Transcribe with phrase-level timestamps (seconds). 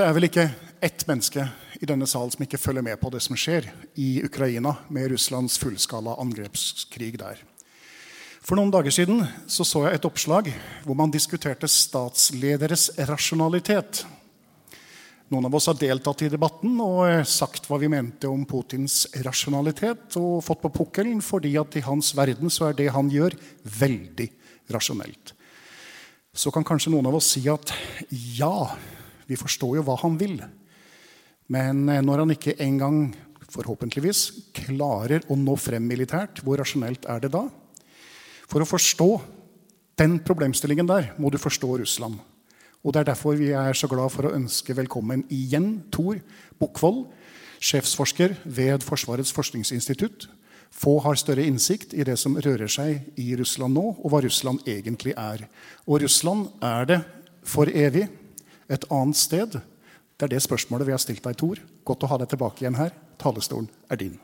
[0.00, 0.46] Det er vel ikke
[0.80, 1.42] ett menneske
[1.76, 3.66] i denne sal som ikke følger med på det som skjer
[4.00, 7.42] i Ukraina med Russlands fullskala angrepskrig der.
[8.40, 10.46] For noen dager siden så, så jeg et oppslag
[10.86, 14.00] hvor man diskuterte statslederes rasjonalitet.
[15.28, 20.16] Noen av oss har deltatt i debatten og sagt hva vi mente om Putins rasjonalitet,
[20.16, 23.36] og fått på pukkelen fordi at i hans verden så er det han gjør,
[23.76, 24.30] veldig
[24.72, 25.34] rasjonelt.
[26.32, 27.74] Så kan kanskje noen av oss si at
[28.08, 28.70] ja,
[29.30, 30.40] vi forstår jo hva han vil.
[31.50, 33.12] Men når han ikke engang,
[33.50, 37.44] forhåpentligvis, klarer å nå frem militært, hvor rasjonelt er det da?
[38.50, 39.08] For å forstå
[40.00, 42.18] den problemstillingen der må du forstå Russland.
[42.80, 46.16] Og Det er derfor vi er så glad for å ønske velkommen igjen Tor
[46.58, 47.10] Bukkvold,
[47.60, 50.30] sjefsforsker ved Forsvarets forskningsinstitutt.
[50.72, 54.62] Få har større innsikt i det som rører seg i Russland nå, og hva Russland
[54.70, 55.44] egentlig er.
[55.84, 57.00] Og Russland er det
[57.44, 58.06] for evig
[58.70, 59.58] et annet sted?
[60.16, 61.60] Det er det spørsmålet vi har stilt deg, Tor.
[61.84, 62.92] Godt å ha deg tilbake igjen her.
[63.20, 64.18] Talerstolen er din.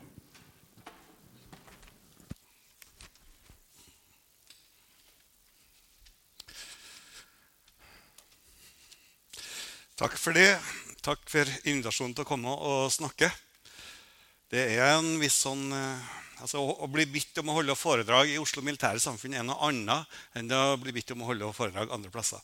[9.97, 10.51] Takk for det.
[11.01, 13.31] Takk for invitasjonen til å komme og snakke.
[14.53, 16.09] Det er en viss sånn eh,
[16.43, 20.17] altså Å bli bedt om å holde foredrag i Oslo Militære Samfunn er noe annet
[20.37, 22.41] enn å bli bedt om å holde foredrag andre plasser.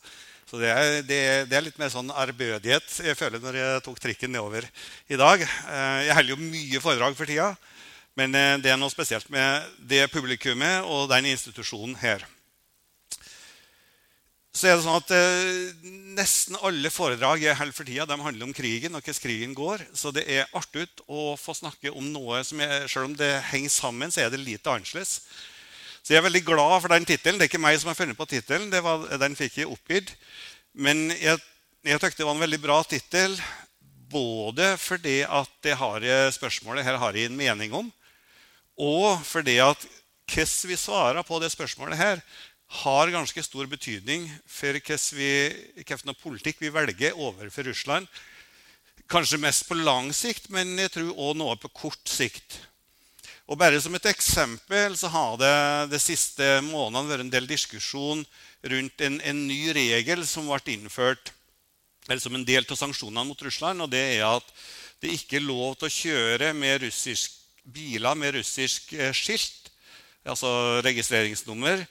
[0.50, 4.02] Så det er, det, det er, litt mer sånn ærbødighet jeg føler når jeg tok
[4.04, 4.68] trikken nedover
[5.08, 5.44] i dag.
[5.44, 7.54] Eh, jeg holder jo mye foredrag for tida,
[8.20, 12.26] men eh, det er noe spesielt med det publikummet og den institusjonen her.
[14.54, 18.46] Så er det sånn at eh, Nesten alle foredrag jeg holder for tida, de handler
[18.46, 19.82] om krigen og hvordan krigen går.
[19.98, 23.74] Så det er artig å få snakke om noe som jeg, selv om det henger
[23.74, 25.16] sammen, så er det lite annerledes.
[26.04, 27.40] Så jeg er veldig glad for den tittelen.
[27.42, 28.70] Det er ikke meg som har funnet på tittelen.
[28.70, 30.14] Den fikk jeg oppgitt.
[30.78, 31.40] Men jeg,
[31.88, 33.34] jeg det var en veldig bra tittel.
[34.14, 36.06] Både fordi at det har
[36.36, 37.88] spørsmålet her har jeg en mening om,
[38.78, 39.88] og fordi at
[40.30, 42.22] hvordan vi svarer på det spørsmålet her,
[42.74, 48.08] har ganske stor betydning for hvilken politikk vi velger overfor Russland.
[49.12, 52.58] Kanskje mest på lang sikt, men jeg tror òg noe på kort sikt.
[53.46, 58.24] Og bare Som et eksempel så har det de siste månedene vært en del diskusjon
[58.64, 61.34] rundt en, en, ny regel som ble innført
[62.20, 63.82] som en del av sanksjonene mot Russland.
[63.82, 64.48] og Det er at
[65.04, 66.88] det ikke er lov til å kjøre med
[67.64, 69.70] biler med russisk eh, skilt,
[70.26, 71.86] altså registreringsnummer,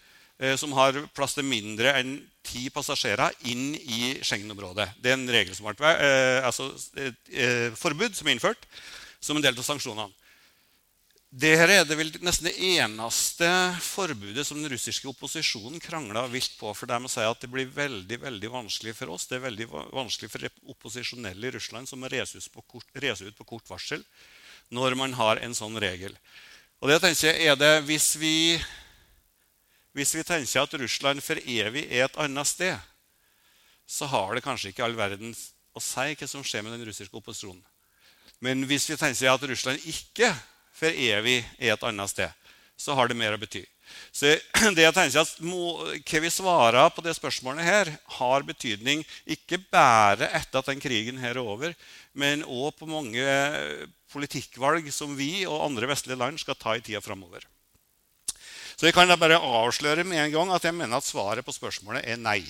[0.58, 4.88] som har plass til mindre enn ti passasjerer inn i Schengen-området.
[4.98, 8.66] Det er en regel som ble, eh, altså, et forbud som er innført
[9.22, 10.10] som en del av sanksjonene.
[11.32, 13.46] Dette er det vel nesten det eneste
[13.80, 16.68] forbudet som den russiske opposisjonen krangla vilt på.
[16.76, 19.24] For de sier at det blir veldig veldig vanskelig for oss.
[19.30, 20.44] Det er veldig vanskelig for
[20.74, 24.04] opposisjonelle i Russland som må reise ut på kort, ut på kort varsel
[24.72, 26.12] når man har en sånn regel.
[26.84, 28.60] Og det tenker jeg, er det hvis vi,
[29.96, 32.78] hvis vi tenker at Russland for evig er et annet sted,
[33.86, 35.34] så har det kanskje ikke all verden
[35.76, 37.62] å si hva som skjer med den russiske opposisjonen.
[38.42, 40.32] Men hvis vi tenker at Russland ikke
[40.74, 42.32] for evig er et annet sted,
[42.76, 43.62] så har det mer å bety.
[44.14, 44.32] Så
[44.76, 50.30] det jeg tenker at Hva vi svarer på det spørsmålet, her, har betydning ikke bare
[50.32, 51.76] etter at den krigen her er over,
[52.12, 53.22] men òg på mange
[54.12, 57.44] politikkvalg som vi og andre vestlige land skal ta i tida framover.
[58.76, 61.54] Så jeg kan da bare avsløre med en gang at jeg mener at svaret på
[61.54, 62.42] spørsmålet er nei.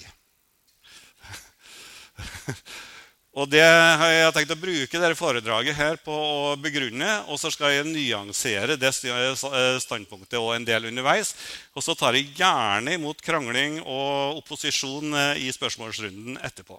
[3.32, 7.08] Og det har jeg tenkt å bruke dette foredraget her på å begrunne.
[7.32, 11.32] Og så skal jeg nyansere det standpunktet og en del underveis.
[11.72, 16.76] Og så tar jeg gjerne imot krangling og opposisjon eh, i spørsmålsrunden etterpå.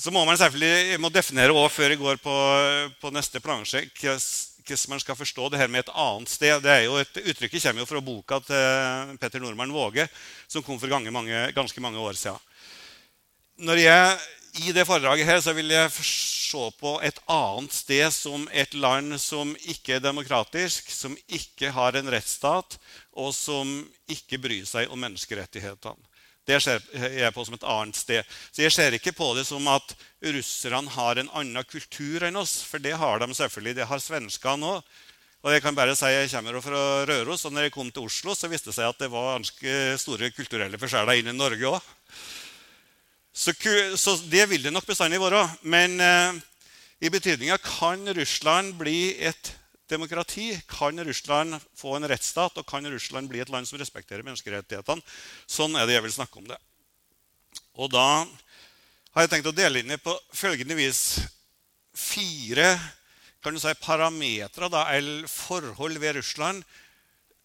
[0.00, 2.36] Så må man selvfølgelig må definere også før jeg går på,
[2.98, 3.84] på neste plansje,
[4.64, 6.62] hvordan man skal forstå det her med et annet sted.
[6.62, 10.08] Det er jo et Uttrykket kommer jo fra boka til Petter Nordmann Våge,
[10.48, 12.38] som kom for mange, ganske mange år siden.
[13.60, 14.18] Når jeg
[14.58, 19.14] i det foredraget her så vil jeg se på et annet sted som et land
[19.22, 22.78] som ikke er demokratisk, som ikke har en rettsstat,
[23.12, 23.70] og som
[24.10, 26.09] ikke bryr seg om menneskerettighetene.
[26.50, 26.82] Det ser
[27.14, 28.26] jeg på som et annet sted.
[28.50, 29.94] Så Jeg ser ikke på det som at
[30.34, 32.60] russerne har en annen kultur enn oss.
[32.66, 33.76] For det har de selvfølgelig.
[33.78, 34.90] Det har svenskene òg.
[35.40, 38.34] Og jeg kan bare si jeg kommer fra Røros, og når jeg kom til Oslo,
[38.36, 41.86] så viste det seg at det var ganske store kulturelle forskjeller inn i Norge òg.
[43.32, 43.54] Så,
[43.96, 45.46] så, det vil det nok bestandig være.
[45.62, 46.42] Men eh,
[47.00, 49.54] i betydninga kan Russland bli et
[49.90, 50.52] demokrati?
[50.70, 52.56] Kan Russland få en rettsstat?
[52.60, 55.04] Og kan Russland bli et land som respekterer menneskerettighetene?
[55.50, 56.58] Sånn er det jeg vil snakke om det.
[57.80, 58.06] Og da
[59.14, 61.20] har jeg tenkt å dele inn i på følgende vis
[61.96, 62.72] fire
[63.40, 66.64] kan du si, parametere eller forhold ved Russland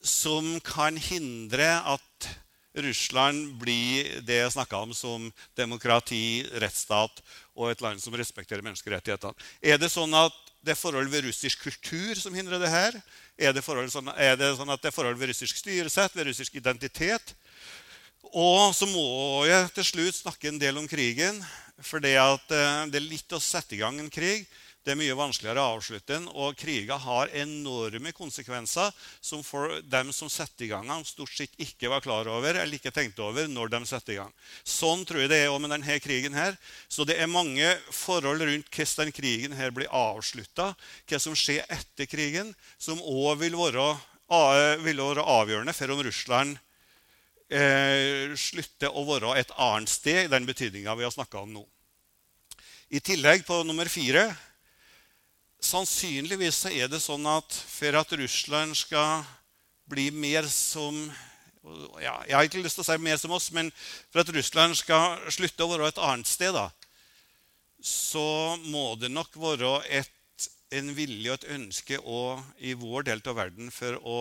[0.06, 2.28] som kan hindre at
[2.76, 7.22] Russland blir det jeg snakka om som demokrati, rettsstat
[7.56, 9.32] og et land som respekterer menneskerettighetene.
[9.64, 10.36] Er det sånn at
[10.66, 12.98] det er forhold ved russisk kultur som hindrer det her?
[13.38, 16.56] Er det, sånn, er det sånn at det er forhold ved russisk styresett, ved russisk
[16.58, 17.36] identitet?
[18.34, 21.38] Og så må jeg til slutt snakke en del om krigen.
[21.86, 22.48] For det, at,
[22.90, 24.48] det er litt å sette i gang en krig.
[24.86, 26.28] Det er mye vanskeligere å avslutte den.
[26.38, 31.58] Og kriger har enorme konsekvenser som for dem som setter i gang den, stort sett
[31.58, 34.36] ikke var klar over eller ikke tenkte over når de setter i gang.
[34.62, 36.38] Sånn tror jeg det er òg med denne krigen.
[36.38, 36.54] her.
[36.88, 40.76] Så det er mange forhold rundt hvordan denne krigen her blir avslutta,
[41.10, 46.58] hva som skjer etter krigen, som òg vil, vil, være avgjørende for om Russland
[47.50, 51.66] eh, slutter å være et annet sted i den betydninga vi har snakka om nå.
[52.94, 54.28] I tillegg, på nummer fire,
[55.64, 59.24] Sannsynligvis er det sånn at for at Russland skal
[59.90, 60.98] bli mer som
[62.02, 63.72] ja, Jeg har ikke lyst til å si mer som oss, men
[64.14, 66.70] for at Russland skal slutte å være et annet sted, da,
[67.82, 70.12] så må det nok være et,
[70.78, 74.20] en vilje og et ønske også, i vår del av verden for å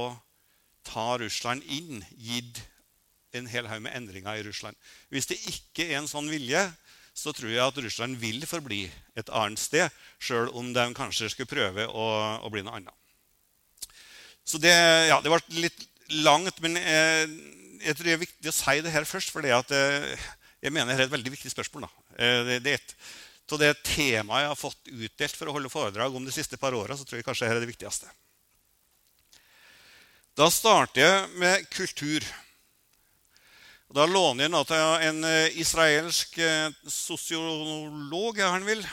[0.89, 2.63] ta Russland inn, gitt
[3.35, 4.77] en hel haug med endringer i Russland.
[5.13, 6.63] Hvis det ikke er en sånn vilje,
[7.15, 8.83] så tror jeg at Russland vil forbli
[9.15, 12.07] et annet sted, sjøl om de kanskje skulle prøve å,
[12.43, 12.95] å bli noe annet.
[14.45, 14.75] Så det,
[15.09, 15.87] ja, det ble litt
[16.25, 17.29] langt, men jeg,
[17.81, 19.33] jeg, tror det er viktig å si det her først.
[19.33, 20.27] For eh,
[20.61, 21.87] jeg mener det er et veldig viktig spørsmål.
[22.19, 22.97] Eh, det, det er et,
[23.55, 26.75] av det temaet jeg har fått utdelt for å holde foredrag om de siste par
[26.77, 28.11] åra, tror jeg kanskje dette er det viktigste.
[30.35, 32.27] Da starter jeg med kultur.
[33.95, 38.41] Da låner jeg nå til en eh, israelsk eh, sosiolog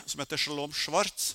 [0.05, 1.31] som heter Shalom Schwartz,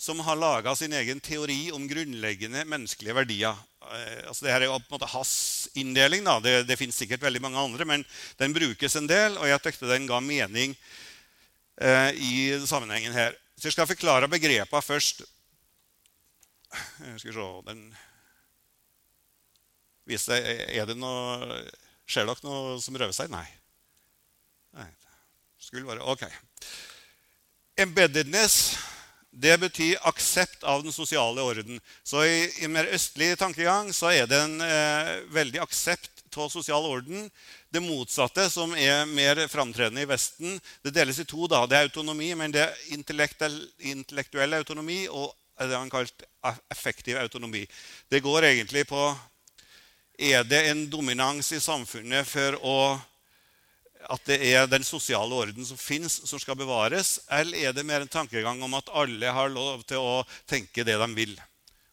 [0.00, 3.58] som har laga sin egen teori om grunnleggende menneskelige verdier.
[3.92, 5.34] Eh, altså det her er jo på en måte hans
[5.76, 6.24] inndeling.
[6.40, 8.06] Det, det fins sikkert veldig mange andre, men
[8.40, 10.72] den brukes en del, og jeg tykte den ga mening
[11.76, 12.32] eh, i
[12.64, 13.36] sammenhengen her.
[13.60, 15.26] Så jeg skal forklare begrepene først.
[16.72, 17.84] Skal vi se den
[20.08, 20.40] viser,
[20.72, 21.60] Er det noe
[22.10, 23.30] Ser dere noe som røver seg?
[23.30, 23.46] Nei.
[24.78, 24.88] Nei.
[25.60, 26.24] Skulle bare OK.
[27.78, 28.56] Embeddedness
[29.30, 31.78] det betyr aksept av den sosiale orden.
[32.02, 36.86] Så I, i mer østlig tankegang så er det en eh, veldig aksept av sosial
[36.86, 37.28] orden.
[37.70, 41.46] Det motsatte, som er mer framtredende i Vesten, det deles i to.
[41.46, 41.62] da.
[41.66, 46.24] Det er autonomi, men det er intellektuell autonomi og det han kalt
[46.72, 47.66] effektiv autonomi.
[48.08, 49.02] Det går egentlig på
[50.20, 52.76] er det en dominans i samfunnet for å,
[54.12, 57.18] at det er den sosiale orden som fins, som skal bevares?
[57.32, 60.98] Eller er det mer en tankegang om at alle har lov til å tenke det
[61.00, 61.32] de vil?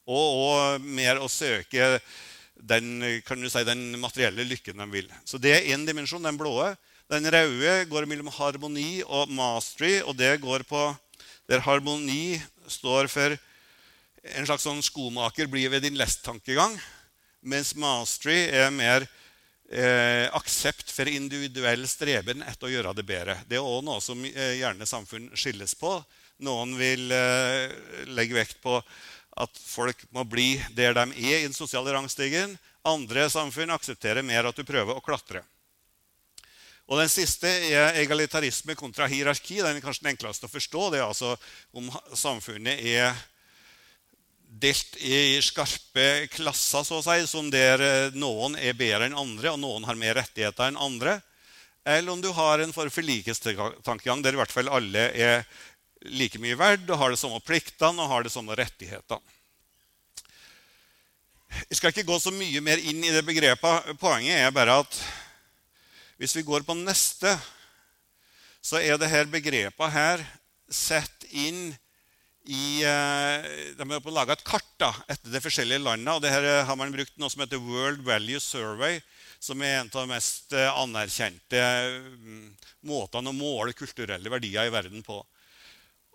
[0.07, 1.97] Og, og mer å søke
[2.55, 5.09] den, si, den materielle lykken de vil.
[5.27, 6.59] Så det er én dimensjon, den blå.
[7.07, 10.89] Den røde går mellom harmoni og mastery, og det går på
[11.47, 13.37] der harmoni står for
[14.35, 16.75] en slags sånn skomaker blir ved din lest-tankegang
[17.47, 19.05] Mens mastery er mer
[19.71, 23.37] eh, aksept for individuell streben etter å gjøre det bedre.
[23.47, 25.93] Det er òg noe som eh, gjerne samfunn skilles på.
[26.43, 27.71] Noen vil eh,
[28.11, 28.81] legge vekt på
[29.37, 32.57] at folk må bli der de er i den sosiale rangstigen.
[32.87, 35.43] Andre samfunn aksepterer mer at du prøver å klatre.
[36.87, 39.59] Og Den siste er egalitarisme kontra hierarki.
[39.59, 40.85] Den er kanskje den enkleste å forstå.
[40.91, 41.33] Det er altså
[41.75, 43.11] om samfunnet er
[44.61, 49.53] delt i skarpe klasser, så å si, som der eh, noen er bedre enn andre,
[49.53, 51.19] og noen har mer rettigheter enn andre.
[51.87, 55.45] Eller om du har en form for likhetstankegang der i hvert fall alle er
[56.13, 59.23] like mye verdt og har de samme pliktene og har de samme rettighetene.
[61.69, 63.93] Jeg skal ikke gå så mye mer inn i det begrepet.
[64.01, 64.97] Poenget er bare at
[66.19, 67.31] hvis vi går på neste,
[68.61, 70.23] så er dette begrepet her
[70.67, 71.71] sett inn
[72.55, 76.13] eh, de har lage et kart da, etter de forskjellige landene.
[76.15, 79.01] og det her eh, har man brukt noe som heter World Value Survey,
[79.39, 81.63] som er en av de mest eh, anerkjente
[82.07, 82.45] mm,
[82.87, 85.19] måtene å måle kulturelle verdier i verden på.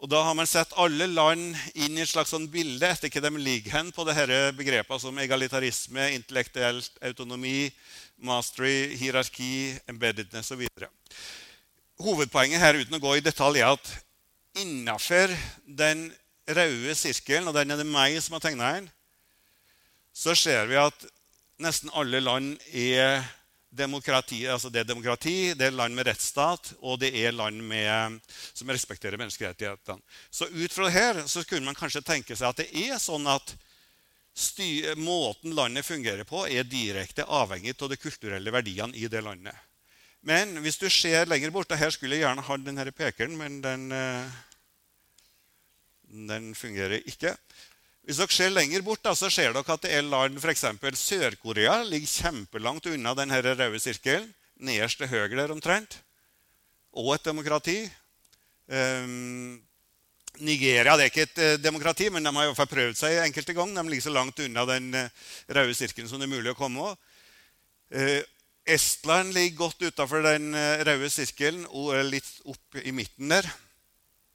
[0.02, 3.22] Og Da har man sett alle land inn i et slags sånn bilde etter hva
[3.22, 7.68] de ligger hen på disse begrepene som egalitarisme, intellektuell autonomi,
[8.18, 10.64] mastery, hierarki, embeddedness osv.
[12.02, 13.92] Hovedpoenget her uten å gå i detalj er at
[14.58, 15.30] innafor
[15.66, 16.08] den
[16.49, 18.88] røde sirkelen, og den er det meg som har tegna den,
[20.12, 21.06] så ser vi at
[21.62, 23.22] nesten alle land er
[23.72, 24.42] demokrati.
[24.46, 28.20] Altså det er demokrati, det er land med rettsstat, og det er land med,
[28.52, 30.02] som respekterer menneskerettighetene.
[30.30, 33.54] Så ut fra her så kunne man kanskje tenke seg at det er sånn at
[34.37, 39.56] styr, måten landet fungerer på, er direkte avhengig av de kulturelle verdiene i det landet.
[40.22, 43.58] Men hvis du ser lenger bort og Her skulle jeg gjerne hatt denne pekeren, men
[43.64, 44.37] den eh,
[46.12, 47.33] den fungerer ikke.
[48.02, 50.64] Hvis dere ser lenger bort, da, så ser dere at det er land f.eks.
[50.99, 54.26] Sør-Korea ligger kjempelangt unna denne røde sirkelen.
[54.62, 56.00] Nederst til høyre der omtrent.
[56.99, 57.78] Og et demokrati.
[58.66, 59.62] Um,
[60.42, 63.23] Nigeria det er ikke et uh, demokrati, men de har i hvert fall prøvd seg
[63.23, 63.78] enkelte ganger.
[63.78, 66.92] De ligger så langt unna den uh, røde sirkelen som det er mulig å komme.
[67.92, 68.21] Uh,
[68.66, 73.47] Estland ligger godt utafor den røde sirkelen og litt opp i midten der.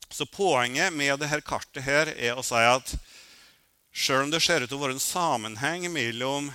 [0.10, 2.94] Så poenget med dette kartet her er å si at
[3.98, 6.52] selv om det ser ut til å være en sammenheng mellom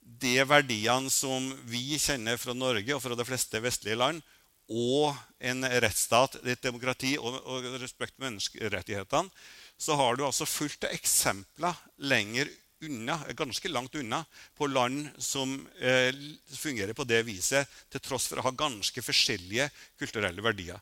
[0.00, 4.22] de verdiene som vi kjenner fra Norge og fra de fleste vestlige land,
[4.68, 9.30] og en rettsstat, et demokrati og, og respekt for menneskerettighetene,
[9.78, 11.76] så har du altså fulgt eksempler
[12.10, 12.50] lenger
[12.84, 14.24] unna, ganske langt unna
[14.58, 16.14] på land som eh,
[16.50, 20.78] fungerer på det viset, til tross for å ha ganske forskjellige kulturelle verdier.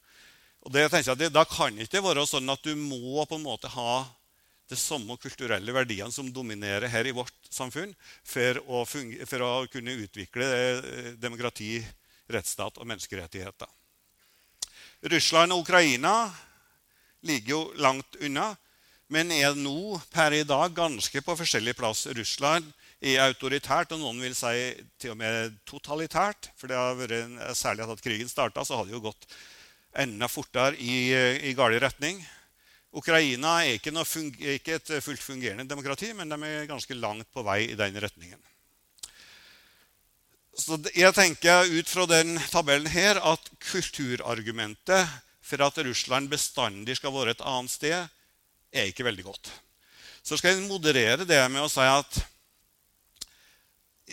[0.66, 4.02] Og det jeg, Da kan ikke være sånn at du må på en måte ha
[4.66, 7.92] de samme kulturelle verdiene som dominerer her i vårt samfunn,
[8.26, 11.78] for å, for å kunne utvikle eh, demokrati,
[12.26, 13.70] rettsstat og menneskerettigheter.
[15.06, 16.16] Russland og Ukraina
[17.22, 18.56] ligger jo langt unna,
[19.06, 22.08] men er nå per i dag ganske på forskjellig plass.
[22.18, 22.66] Russland
[22.98, 26.50] er autoritært, og noen vil si til og med totalitært.
[26.58, 29.28] For det har vært, særlig at krigen starta, så har det jo gått
[30.02, 31.12] enda fortere i,
[31.48, 32.20] i gal retning.
[32.96, 37.44] Ukraina er ikke, er ikke, et fullt fungerende demokrati, men de er ganske langt på
[37.44, 38.40] vei i den retningen.
[40.56, 45.04] Så jeg tenker ut fra den tabellen her at kulturargumentet
[45.44, 48.08] for at Russland bestandig skal være et annet sted,
[48.72, 49.50] er ikke veldig godt.
[50.24, 52.22] Så skal jeg moderere det med å si at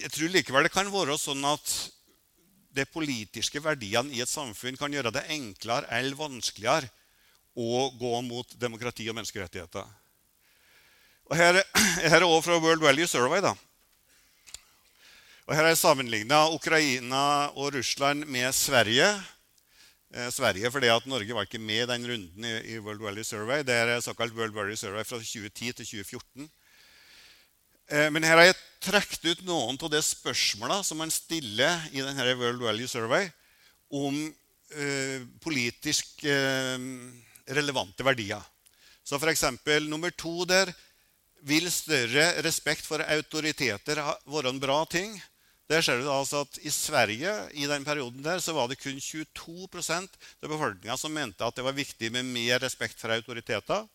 [0.04, 1.72] jeg tror likevel det kan være sånn at
[2.74, 6.90] de politiske verdiene i et samfunn kan gjøre det enklere eller vanskeligere
[7.54, 9.86] å gå mot demokrati og menneskerettigheter.
[11.30, 11.62] Og her,
[12.04, 13.44] her er også fra World Value Survey.
[13.46, 13.54] da.
[15.44, 19.10] Og Her er sammenligna Ukraina og Russland med Sverige.
[20.14, 23.28] Eh, Sverige fordi at Norge var ikke med i den runden i, i World Value
[23.28, 23.64] Survey.
[23.66, 26.50] Det er såkalt World Value Survey fra 2010 til 2014.
[27.92, 32.04] Eh, men her har jeg trukket ut noen av de spørsmåla som man stiller i
[32.04, 33.30] denne World Value Survey
[33.94, 34.18] om
[34.76, 36.80] eh, politisk eh,
[37.54, 38.42] relevante verdier.
[39.04, 39.44] Så f.eks.
[39.88, 40.72] nummer to der
[41.44, 45.18] vil større respekt for autoriteter være en bra ting?
[45.68, 49.00] Der ser du altså at I Sverige i den perioden der, så var det kun
[49.00, 53.88] 22% av befolkninga som mente at det var viktig med mer respekt for autoriteter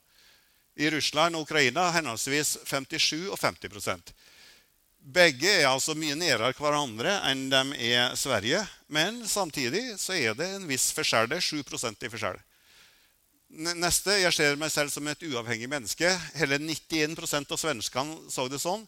[0.78, 4.12] i Russland og Ukraina henholdsvis 57 og 50
[4.98, 8.60] Begge er altså mye nærmere hverandre enn de er Sverige.
[8.86, 11.30] Men samtidig så er det en viss forskjell.
[11.30, 12.40] Det er 7% i forskjell.
[13.80, 16.10] Neste jeg ser meg selv som et uavhengig menneske.
[16.36, 18.84] Hele 91% av svenskene så det sånn.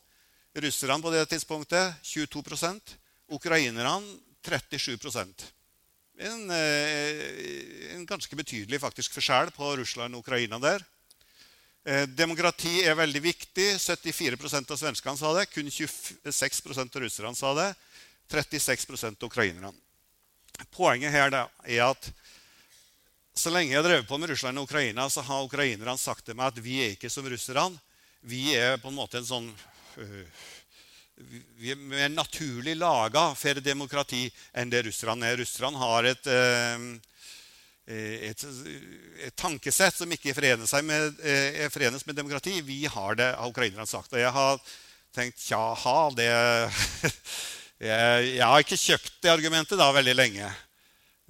[0.60, 2.98] Russerne på det tidspunktet 22%
[3.30, 3.96] Ukrainerne
[4.44, 4.98] 37
[6.20, 10.84] en, eh, en ganske betydelig faktisk forskjell på Russland og Ukraina der.
[11.84, 13.68] Eh, demokrati er veldig viktig.
[13.80, 14.36] 74
[14.70, 15.46] av svenskene sa det.
[15.52, 17.74] Kun 26 av russerne sa det.
[18.30, 19.72] 36 av ukrainerne.
[20.70, 22.10] Poenget her er at
[23.34, 26.36] så lenge jeg har drevet på med Russland og Ukraina, så har ukrainerne sagt til
[26.36, 27.78] meg at vi er ikke som russerne.
[28.20, 29.46] Vi er på en måte en sånn
[29.96, 30.24] øh,
[31.60, 35.38] vi er mer naturlig laga for demokrati enn det russerne er.
[35.40, 36.84] Russerne har et, øh,
[37.90, 38.44] et,
[39.26, 42.60] et, tankesett som ikke forenes med, øh, forenes med demokrati.
[42.62, 44.12] Vi har det, har ukrainerne sagt.
[44.12, 44.60] Og jeg har
[45.14, 46.28] tenkt tjaha, det
[47.90, 50.52] jeg, jeg har ikke kjøpt det argumentet da veldig lenge.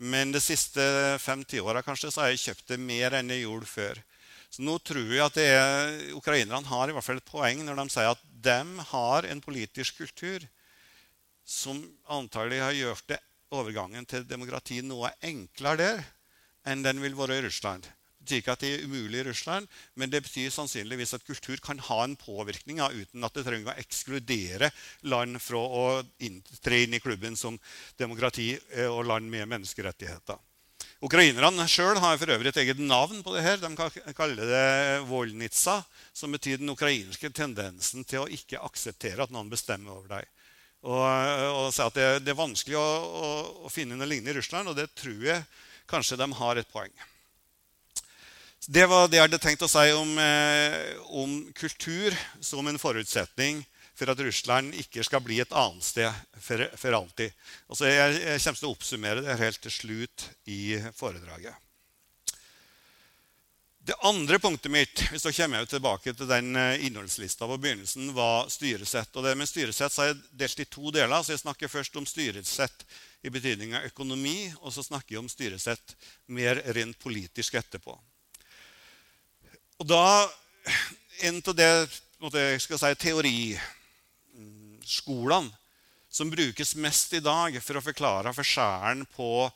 [0.00, 0.82] Men de siste
[1.20, 4.04] fem-ti åra har jeg kjøpt det mer enn jeg gjorde før.
[4.50, 7.90] Så nå tror jeg at er, Ukrainerne har i hvert fall et poeng når de
[7.92, 10.46] sier at de har en politisk kultur
[11.46, 11.78] som
[12.10, 13.20] antagelig har gjort det
[13.54, 16.02] overgangen til demokrati noe enklere der
[16.68, 19.68] enn den vil være i Russland Det betyr ikke at det er umulig i Russland,
[19.96, 23.80] men det betyr sannsynligvis at kultur kan ha en påvirkning uten at det trenger å
[23.80, 24.68] ekskludere
[25.08, 25.86] land fra å
[26.60, 27.56] tre inn i klubben som
[27.96, 30.38] demokrati eh, og land med menneskerettigheter.
[31.00, 33.56] Ukrainerne sjøl har for øvrig et eget navn på det her.
[33.56, 35.78] De kaller det Volnitsa,
[36.12, 40.28] som betyr den ukrainske tendensen til å ikke akseptere at noen bestemmer over deg.
[40.84, 43.32] Og, og at det, det, er vanskelig å, å,
[43.64, 45.40] å finne noe lignende i Russland, og det tror jeg
[45.90, 46.92] kanskje de har et poeng.
[48.70, 53.64] Det var det jeg hadde tenkt å si om, eh, om, kultur som en forutsetning
[53.96, 57.32] for at Russland ikke skal bli et annet sted for, for alltid.
[57.68, 60.60] Altså jeg, jeg, kommer til å oppsummere det helt til slutt i
[60.96, 61.56] foredraget.
[63.80, 68.12] Det andre punktet mitt hvis da kommer jeg tilbake til den eh, innholdslista på begynnelsen,
[68.14, 69.10] var styresett.
[69.16, 71.24] Og det med styresett så er jeg delt i to deler.
[71.24, 72.84] så Jeg snakker først om styresett
[73.22, 75.96] i betydning av økonomi, og så snakker vi om styresett
[76.32, 78.00] mer rent politisk etterpå.
[79.80, 80.28] Og da
[81.20, 81.68] En av det
[82.32, 85.52] jeg skal si, teoriskolene
[86.08, 89.52] som brukes mest i dag for å forklare forskjellen på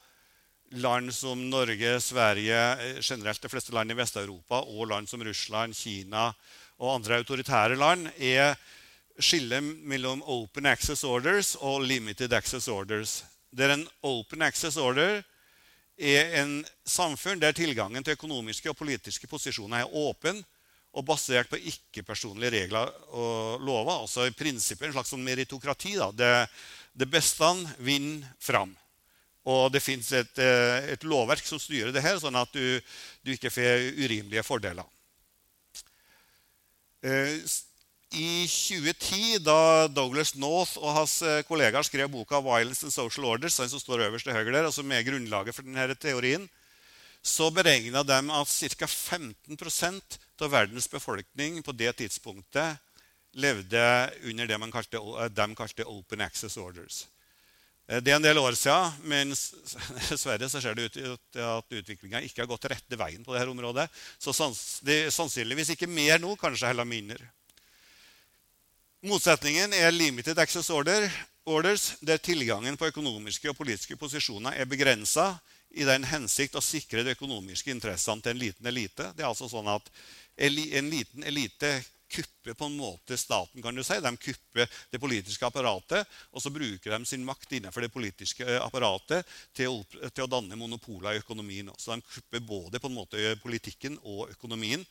[0.77, 6.29] land som Norge, Sverige, generelt de fleste land i Vest-Europa og land som Russland, Kina
[6.79, 8.57] og andre autoritære land, er
[9.19, 13.23] skillet mellom open access orders og limited access orders.
[13.55, 15.23] Der en open access order
[15.95, 20.41] er en samfunn der tilgangen til økonomiske og politiske posisjoner er åpen
[20.95, 24.01] og basert på ikke-personlige regler og lover.
[24.01, 25.95] Altså i prinsippet en slags meritokrati.
[25.97, 26.17] meritokrati.
[26.19, 26.49] Det,
[26.95, 28.75] det beste vinner fram.
[29.45, 32.81] Og det fins et, eh, et, lovverk som styrer det her, sånn at du,
[33.21, 34.87] du ikke får urimelige fordeler.
[37.05, 37.43] Eh,
[38.15, 43.59] i 2010, da Douglas North og hans eh, kollegaer skrev boka 'Violence and Social Orders',
[43.59, 46.49] den som står øverst til høyre der, altså er grunnlaget for denne teorien,
[47.23, 48.87] så beregna de at ca.
[48.87, 50.03] 15
[50.41, 52.79] av verdens befolkning på det tidspunktet
[53.35, 53.83] levde
[54.23, 57.07] under det man kalte, eh, de kalte 'open access orders'.
[57.89, 59.31] Eh, det er en del år siden, men
[60.11, 60.93] dessverre så ser det ut
[61.33, 63.89] til at utviklinga ikke har gått rette veien på dette området.
[64.19, 67.19] Så sannsynligvis ikke mer nå, kanskje heller mindre.
[69.05, 71.05] Motsetningen er limited access order,
[71.45, 75.27] orders, der tilgangen på økonomiske og politiske posisjoner er begrensa
[75.77, 79.11] i den hensikt å sikre de økonomiske interessene til en liten elite.
[79.13, 79.93] Det er altså sånn at
[80.41, 81.77] En liten elite
[82.09, 83.63] kupper på en måte staten.
[83.63, 84.01] kan du si.
[84.01, 89.27] De kupper det politiske apparatet, og så bruker de sin makt innenfor det politiske apparatet
[89.53, 91.71] til å, til å danne monopoler i økonomien.
[91.79, 94.85] Så de kupper både på en måte politikken og økonomien.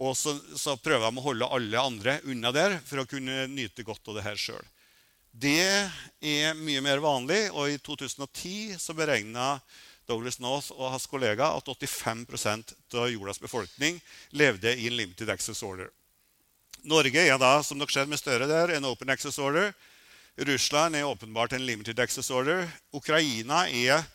[0.00, 3.84] Og så, så, prøver de å holde alle andre unna der for å kunne nyte
[3.84, 4.64] godt av det her sjøl.
[5.30, 5.60] Det
[6.24, 9.58] er mye mer vanlig, og i 2010 så beregna
[10.08, 14.00] Douglas North og hans kollega at 85% av jordas befolkning
[14.34, 15.92] levde i en limited access order.
[16.82, 19.74] Norge er da, som dere ser med større der, en open access order.
[20.48, 22.64] Russland er åpenbart en limited access order.
[22.96, 24.06] Ukraina er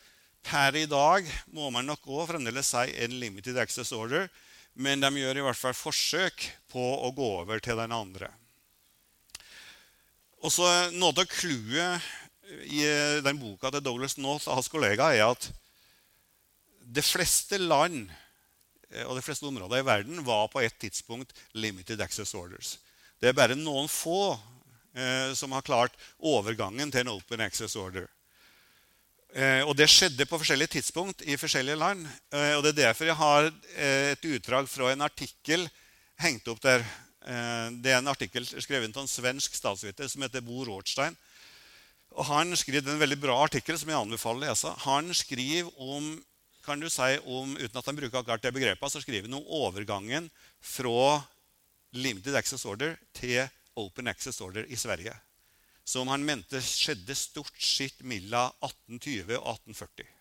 [0.46, 4.28] per i dag må man nok også fremdeles si en limited access order.
[4.76, 8.30] Men de gjør i hvert fall forsøk på å gå over til den andre.
[10.44, 12.04] Og så Noe av clouet
[12.70, 12.84] i
[13.26, 15.48] den boka til Douglas North og hans kollega er at
[16.86, 18.04] de fleste land
[18.92, 22.76] eh, og de fleste områder i verden var på et tidspunkt limited access orders.
[23.18, 24.36] Det er bare noen få
[24.94, 28.06] eh, som har klart overgangen til en open access order.
[29.36, 32.06] Eh, og Det skjedde på forskjellige tidspunkt i forskjellige land.
[32.32, 35.68] Eh, og Det er derfor jeg har eh, et utdrag fra en artikkel
[36.20, 36.86] hengt opp der
[37.26, 41.16] det er en artikkel skrevet av en svensk statsviter som heter Bo Rothstein.
[42.14, 44.74] Og Han skriver en veldig bra artikkel som jeg anbefaler å lese.
[44.84, 46.12] Han skriver om,
[46.62, 49.50] kan du si, om, uten at han bruker akkurat det begrepet, så skriver han om
[49.58, 50.30] overgangen
[50.62, 51.26] fra
[51.98, 53.42] limited access order til
[53.74, 55.18] open access order i Sverige.
[55.86, 60.12] Som han mente skjedde stort sett mellom 1820 og 1840.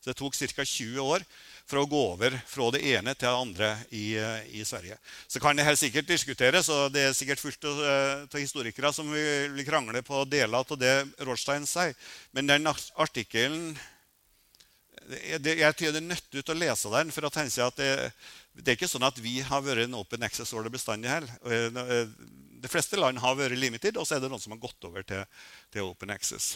[0.00, 0.64] Så det tok ca.
[0.64, 1.24] 20 år
[1.68, 4.04] for å gå over fra det ene til det andre i,
[4.56, 4.96] i Sverige.
[5.28, 9.10] Så kan det her sikkert diskuteres, og det er sikkert fullt av, eh, historikere som
[9.12, 10.94] vil, krangle på deler av det
[11.28, 11.92] Rolstein sier.
[12.32, 13.74] Men den artikkelen
[15.10, 17.12] jeg tror det er nødt til å lese den.
[17.14, 17.90] for å tenke at det,
[18.54, 21.26] det, er ikke sånn at vi har vært en open access order bestandig her.
[21.44, 22.06] Eh,
[22.60, 25.06] de fleste land har vært limited, og så er det noen som har gått over
[25.06, 25.24] til,
[25.72, 26.54] til open access.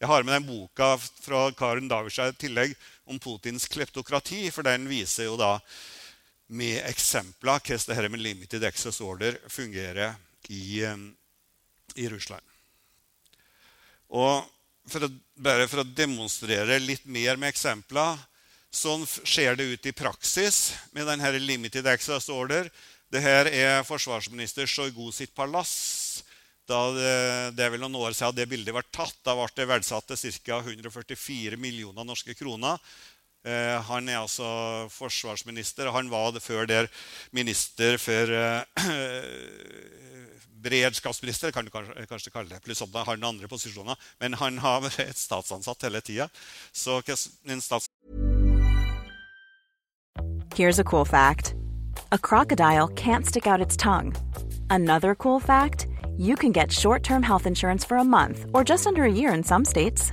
[0.00, 2.72] Jeg har med den boka fra Karen Davisha i tillegg
[3.10, 4.46] om Putins kleptokrati.
[4.54, 5.58] For den viser jo da
[6.50, 10.16] med eksempler hvordan det her med limited access order fungerer
[10.48, 10.96] i, eh,
[12.00, 12.46] i Russland.
[14.10, 14.48] Og
[14.92, 18.18] for å, bare for å demonstrere litt mer med eksempler
[18.70, 22.68] Sånn ser det ut i praksis med denne limited access order.
[23.10, 26.22] Dette er forsvarsminister Sjojgu sitt palass
[26.70, 27.14] da det,
[27.58, 29.16] det, er vel noen år siden det bildet ble tatt.
[29.26, 30.60] Da ble det verdsatt til ca.
[30.62, 32.78] 144 millioner norske kroner.
[33.44, 34.46] Eh, han er altså
[34.92, 36.90] forsvarsminister, han var før der
[37.32, 38.62] minister for eh,
[40.62, 42.60] beredskapsminister, kan du kanskje, kalle det.
[42.64, 43.96] Pluss at han har andre posisjoner.
[44.20, 46.28] Men han har vært et statsansatt hele tida.
[46.72, 47.00] Så
[47.48, 47.88] en stats
[50.54, 51.54] Here's a cool fact.
[52.12, 54.12] A crocodile can't stick out its tongue.
[54.68, 55.86] Another cool fact
[56.18, 59.32] you can get short term health insurance for a month or just under a year
[59.32, 60.12] in some states.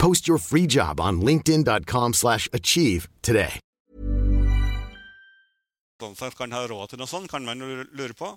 [0.00, 3.60] Post your free job on linkedin.com slash achieve today.
[6.00, 8.30] Sånn kan ha råd til noe sånt, kan man lure på.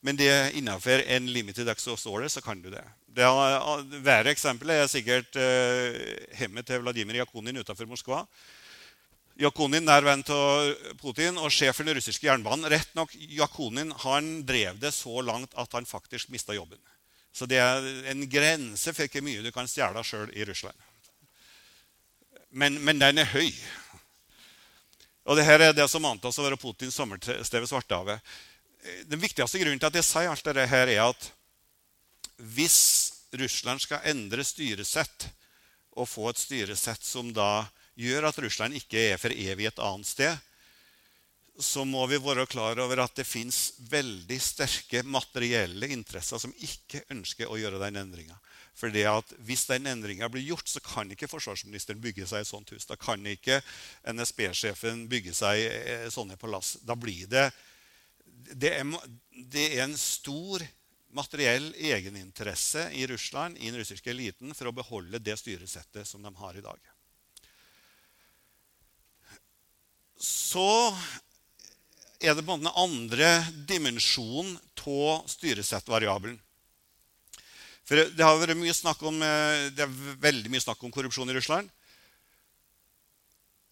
[0.00, 2.80] Men det innenfor en limited access order så kan du det.
[3.04, 3.28] Det
[4.00, 5.98] Verre eksempelet er sikkert uh,
[6.40, 8.22] hjemmet til Vladimir Jakonin utenfor Moskva.
[9.44, 12.70] Jakonin er venn av Putin og sjef for den russiske jernbanen.
[12.72, 16.80] Rett nok, Jakonin han drev det så langt at han faktisk mista jobben.
[17.34, 20.80] Så det er en grense for hvor mye du kan stjele sjøl i Russland
[22.54, 23.50] men, men, den er høy.
[25.26, 28.34] Og det her er det som antas å være Putins sommersted ved Svartehavet.
[29.08, 31.30] Den viktigste grunnen til at jeg sier alt dette, her er at
[32.54, 32.78] hvis
[33.34, 35.28] Russland skal endre styresett
[35.98, 37.64] og få et styresett som da
[37.98, 40.34] gjør at Russland ikke er for evig et annet sted,
[41.58, 47.04] så må vi være klar over at det fins veldig sterke materielle interesser som ikke
[47.14, 48.34] ønsker å gjøre den endringa.
[48.74, 48.90] For
[49.46, 52.86] Hvis den endringa blir gjort, så kan ikke forsvarsministeren bygge seg et sånt hus.
[52.86, 53.60] Da kan ikke
[54.10, 56.76] NSB-sjefen bygge seg eh, sånne på lass.
[56.82, 57.50] Da blir det
[58.44, 60.64] det er, det er en stor
[61.14, 66.32] materiell egeninteresse i Russland, i den russiske eliten, for å beholde det styresettet som de
[66.34, 66.90] har i dag.
[70.18, 70.90] Så
[72.18, 73.30] er det på en måte den andre
[73.68, 76.36] dimensjonen av styresettvariabelen.
[77.84, 81.30] For det har vært mye snakk om, eh, det er veldig mye snakk om korrupsjon
[81.30, 81.68] i Russland.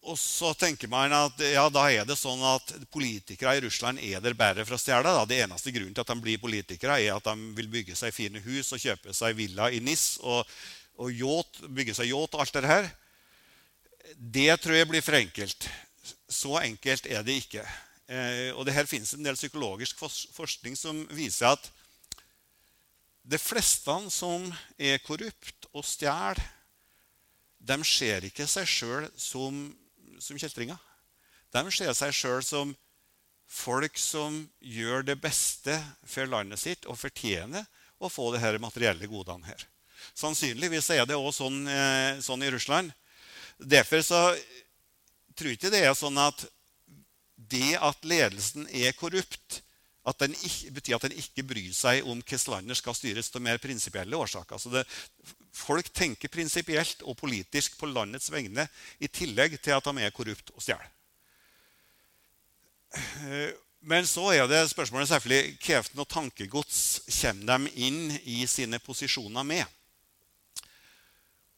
[0.03, 4.19] Og så tenker man at ja, da er det sånn at politikere i Russland er
[4.19, 5.13] der bare for å stjele.
[5.29, 8.41] Det eneste grunnen til at de blir politikere, er at de vil bygge seg fine
[8.43, 10.43] hus og kjøpe seg villa i NIS og,
[10.99, 12.91] og yacht, bygge seg yacht og alt det her.
[14.19, 15.69] Det tror jeg blir for enkelt.
[16.27, 17.63] Så enkelt er det ikke.
[18.11, 20.03] Eh, og det her finnes en del psykologisk
[20.35, 21.71] forskning som viser at
[23.23, 26.39] de fleste som er korrupt og stjeler,
[27.63, 29.69] de ser ikke seg sjøl som,
[30.19, 30.79] som kjeltringer.
[31.53, 32.73] De ser seg sjøl som
[33.47, 37.63] folk som gjør det beste for landet sitt og fortjener
[38.03, 39.63] å få de her materielle godene her.
[40.17, 42.91] Sannsynligvis er det også sånn, eh, sånn, i Russland.
[43.57, 44.21] Derfor så
[45.37, 46.43] tror jeg ikke det er sånn at
[47.37, 49.62] det at ledelsen er korrupt,
[50.03, 53.43] At den ikke, betyr at den ikke bryr seg om hvordan landet skal styres til
[53.43, 54.59] mer prinsipielle årsaker.
[54.59, 54.83] Så det,
[55.55, 58.67] folk tenker prinsipielt og politisk på landets vegne
[58.99, 60.89] i tillegg til at de er korrupt og stjeler.
[62.93, 66.83] Eh, men så er det spørsmålet selvfølgelig hvilket noe tankegods
[67.21, 69.63] kommer de inn i sine posisjoner med.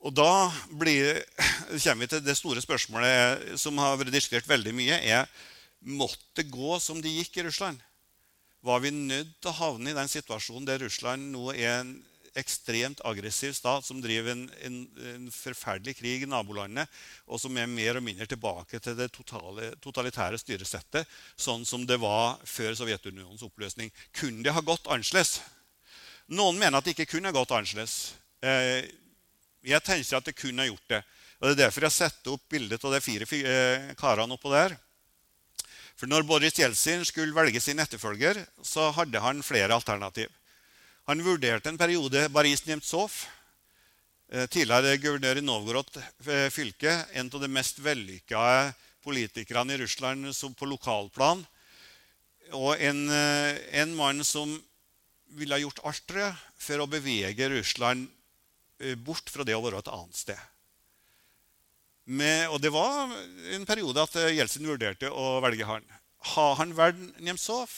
[0.05, 1.21] Og da blir,
[1.81, 5.01] kommer vi til det store spørsmålet som har vært diskutert veldig mye.
[5.01, 5.29] er
[5.85, 7.81] Måtte det gå som det gikk i Russland?
[8.65, 11.95] Var vi nødt til å havne i den situasjonen der Russland nå er en
[12.35, 14.79] ekstremt aggressiv stat som driver en, en,
[15.13, 16.89] en, forferdelig krig i nabolandet,
[17.29, 21.07] og som er mer og mindre tilbake til det totale, totalitære styresettet,
[21.39, 23.93] sånn som det var før Sovjetunionens oppløsning.
[24.15, 25.37] Kunne det ha gått annerledes?
[26.35, 28.15] Noen mener at det ikke kunne ha gått annerledes.
[28.43, 28.89] Eh,
[29.65, 31.03] jeg tenker at det kunne ha gjort det.
[31.39, 34.75] Og Det er derfor jeg setter opp bildet av de fire eh, karene oppå der.
[35.95, 40.31] For når Boris Jeltsin skulle velge sin etterfølger, så hadde han flere alternativ.
[41.07, 43.13] Han vurderte en periode Baris Nemtsov,
[44.31, 48.73] eh, tidligere guvernør i Novgorod eh, fylke, en av de mest vellykka
[49.05, 50.27] politikerne i Russland
[50.57, 51.45] på lokalplan.
[52.51, 54.51] Og en, eh, en mann som
[55.31, 56.17] ville ha gjort alt
[56.57, 58.09] for å bevege Russland
[59.05, 60.39] bort fra det å være et annet sted.
[62.05, 63.09] Med, og det var
[63.55, 65.85] en periode at eh, Jeltsin vurderte å velge han.
[66.35, 67.71] Har han valgt Nemtsov,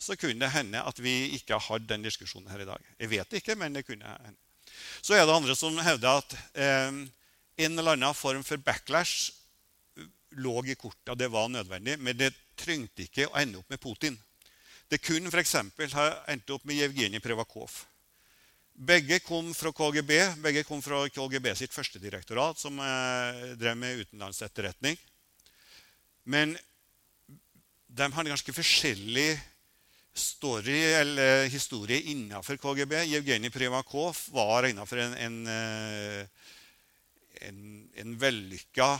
[0.00, 2.88] så kunne det hende at vi ikke har hatt den diskusjonen her i dag.
[3.00, 4.40] Jeg vet ikke, men det kunne hende.
[5.04, 7.02] Så er det andre som hevder at eh,
[7.66, 9.32] en eller annen form for backlash
[10.36, 11.14] lå i korta.
[11.14, 14.16] Det var nødvendig, men det trengte ikke å ende opp med Putin.
[14.88, 15.56] Det kunne f.eks.
[15.96, 17.82] ha endt opp med Jevgenij Prevakov.
[18.76, 20.12] Begge kom fra KGB.
[20.44, 24.98] Begge kom fra KGB sitt førstedirektorat, som eh, drev med utenlandsetterretning.
[26.28, 26.52] Men
[27.88, 29.30] de har ganske forskjellig
[30.12, 32.92] story eller historie innenfor KGB.
[33.14, 36.26] Jevgenij Primakov var innenfor en, en, eh,
[37.48, 37.62] en,
[37.96, 38.90] en vellykka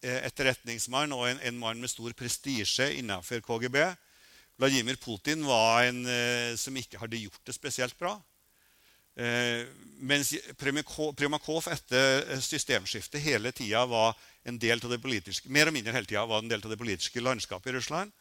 [0.00, 3.76] eh, etterretningsmann og en, en mann med stor prestisje innenfor KGB.
[4.56, 8.16] Vladimir Putin var en eh, som ikke hadde gjort det spesielt bra.
[9.16, 9.64] Eh,
[10.04, 15.94] mens Primakov etter systemskiftet hele tida var en del av det politiske, mer og mindre
[15.96, 18.12] hele tiden, var en del av det politiske landskapet i Russland,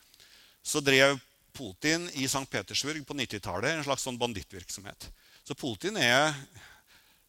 [0.63, 1.19] så drev
[1.55, 2.47] Putin i St.
[2.51, 5.09] Petersburg på 90-tallet en slags sånn bandittvirksomhet.
[5.45, 6.33] Så Putin er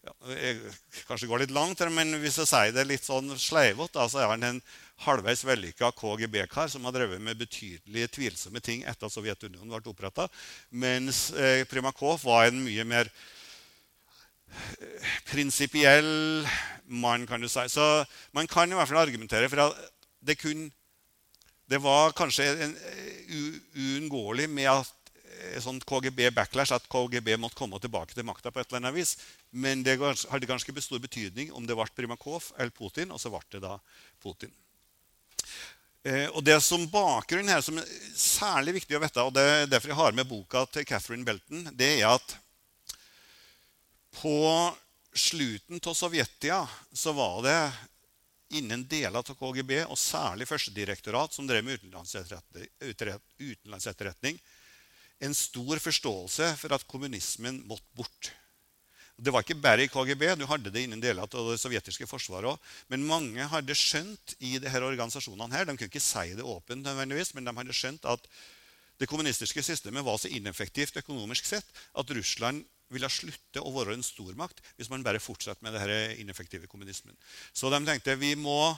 [0.06, 0.72] ja, jeg
[1.08, 4.46] kanskje går litt langt, men hvis jeg sier det litt sånn sleivete, så er han
[4.46, 4.60] en
[5.04, 10.28] halvveis vellykka KGB-kar som har drevet med betydelige tvilsomme ting etter at Sovjetunionen ble oppretta.
[10.70, 13.10] Mens eh, Primakov var en mye mer
[15.30, 16.46] prinsipiell
[16.86, 17.64] mann, kan du si.
[17.68, 18.04] Så
[18.36, 19.86] man kan i hvert fall argumentere for at
[20.26, 20.70] det kun
[21.66, 22.76] Det var kanskje en
[23.74, 24.92] uunngåelig med at
[25.62, 29.16] sånn KGB-backlash, at KGB måtte komme tilbake til makta på et eller annet vis.
[29.50, 33.42] Men det hadde ganske stor betydning om det ble Primakov eller Putin, og så ble
[33.50, 33.76] det da
[34.22, 34.52] Putin.
[36.06, 39.70] Eh, og det som bakgrunn her, som er særlig viktig å vite, og det er
[39.70, 42.36] derfor jeg har med boka til Catherine Belton, det er at
[44.20, 44.36] på
[45.16, 47.72] slutten av Sovjetia så var det
[48.56, 51.80] innen deler av KGB, og særlig førstedirektorat, som drev med
[53.40, 54.38] utenlandsetterretning,
[55.18, 58.32] en stor forståelse for at kommunismen måtte bort.
[59.16, 62.52] Det var ikke bare i KGB, du hadde det innen deler av det sovjetiske forsvaret
[62.52, 62.58] òg.
[62.92, 67.32] Men mange hadde skjønt i disse organisasjonene her, De kunne ikke si det åpent, nødvendigvis,
[67.34, 68.28] men de hadde skjønt at
[69.00, 74.04] det kommunistiske systemet var så ineffektivt økonomisk sett at Russland ville slutte å være en
[74.06, 77.16] stormakt hvis man bare fortsatte med denne ineffektive kommunismen.
[77.52, 78.76] Så de tenkte vi må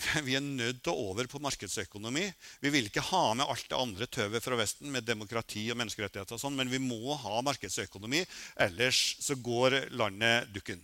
[0.26, 2.24] vi er nødt til å over på markedsøkonomi.
[2.62, 6.36] Vi vil ikke ha med alt det andre tøvet fra Vesten med demokrati og menneskerettigheter,
[6.36, 8.22] og sånn, men vi må ha markedsøkonomi,
[8.64, 10.80] ellers så går landet dukken.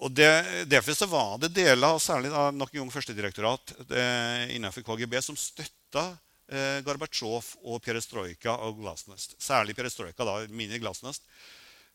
[0.00, 0.30] Og det,
[0.70, 5.36] Derfor så var det deler, særlig da, nok en gang førstedirektorat eh, innenfor KGB, som
[5.36, 6.08] støtta
[6.50, 9.36] eh, Gorbatsjov og perestrojka og glasnost.
[9.42, 11.24] Særlig perestrojka, da, mindre glasnost.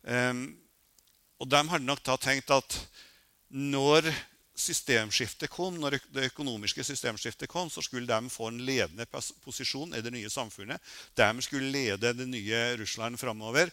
[0.05, 0.47] Um,
[1.41, 2.77] og de hadde nok da tenkt at
[3.49, 4.07] når
[4.55, 9.05] systemskiftet kom, når det økonomiske systemskiftet kom, så skulle de få en ledende
[9.43, 10.79] posisjon i det nye samfunnet.
[11.17, 13.71] De skulle lede det nye Russland framover.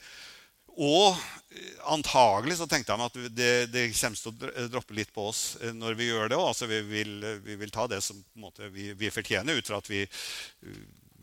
[0.81, 1.13] Og
[1.53, 5.59] eh, antagelig så tenkte han at det, det, kommer til å droppe litt på oss
[5.61, 6.41] eh, når vi gjør det.
[6.41, 10.07] Altså vi, vi, vil ta det som måte, vi, vi, fortjener ut fra vi,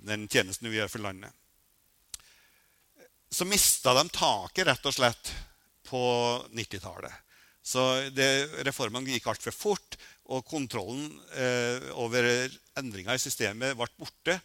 [0.05, 1.33] den tjenesten vi gjør for landet.
[3.29, 5.33] Så mista de taket rett og slett
[5.89, 6.01] på
[6.53, 7.13] 90-tallet.
[7.65, 7.81] Så
[8.65, 9.97] reformene gikk altfor fort,
[10.29, 12.25] og kontrollen eh, over
[12.77, 14.37] endringer i systemet ble borte.